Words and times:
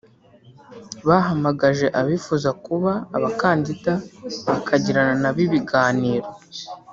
bahamagaje 1.07 1.87
abifuza 1.99 2.49
kuba 2.65 2.93
abakandida 3.17 3.93
bakagirana 4.47 5.13
nabo 5.21 5.39
ibiganiro 5.47 6.29